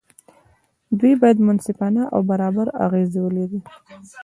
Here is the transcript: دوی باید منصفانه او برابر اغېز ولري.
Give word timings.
دوی 0.99 1.13
باید 1.21 1.39
منصفانه 1.47 2.01
او 2.13 2.19
برابر 2.29 2.67
اغېز 2.85 3.11
ولري. 3.23 3.59